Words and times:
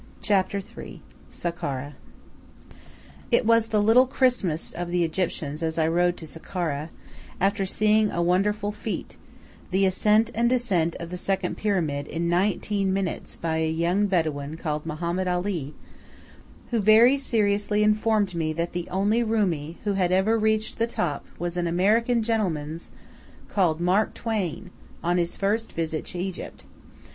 III 0.27 1.03
SAKKARA 1.31 1.93
It 3.29 3.45
was 3.45 3.67
the 3.67 3.79
"Little 3.83 4.07
Christmas" 4.07 4.71
of 4.71 4.89
the 4.89 5.03
Egyptians 5.03 5.61
as 5.61 5.77
I 5.77 5.87
rode 5.87 6.17
to 6.17 6.25
Sakkara, 6.25 6.89
after 7.39 7.67
seeing 7.67 8.09
a 8.09 8.19
wonderful 8.19 8.71
feat, 8.71 9.17
the 9.69 9.85
ascent 9.85 10.31
and 10.33 10.49
descent 10.49 10.95
of 10.99 11.11
the 11.11 11.17
second 11.17 11.55
Pyramid 11.55 12.07
in 12.07 12.27
nineteen 12.29 12.91
minutes 12.91 13.35
by 13.35 13.57
a 13.57 13.69
young 13.69 14.07
Bedouin 14.07 14.57
called 14.57 14.87
Mohammed 14.87 15.27
Ali 15.27 15.75
who 16.71 16.79
very 16.79 17.15
seriously 17.15 17.83
informed 17.83 18.33
me 18.33 18.53
that 18.53 18.71
the 18.73 18.89
only 18.89 19.21
Roumi 19.23 19.75
who 19.83 19.93
had 19.93 20.11
ever 20.11 20.35
reached 20.39 20.79
the 20.79 20.87
top 20.87 21.27
was 21.37 21.57
an 21.57 21.67
"American 21.67 22.23
gentlemens" 22.23 22.89
called 23.49 23.79
Mark 23.79 24.15
Twain, 24.15 24.71
on 25.03 25.19
his 25.19 25.37
first 25.37 25.73
visit 25.73 26.05
to 26.05 26.17
Egypt. 26.17 26.65